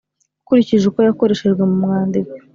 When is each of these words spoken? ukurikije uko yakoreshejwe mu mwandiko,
ukurikije 0.43 0.85
uko 0.87 0.99
yakoreshejwe 1.07 1.61
mu 1.69 1.75
mwandiko, 1.83 2.33